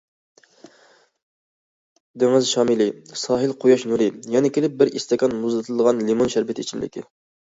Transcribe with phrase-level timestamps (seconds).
[2.23, 2.87] دېڭىز شامىلى،
[3.25, 7.07] ساھىل، قۇياش نۇرى، يەنە كېلىپ بىر ئىستاكان مۇزلىتىلغان لىمون شەربىتى ئىچىملىكى.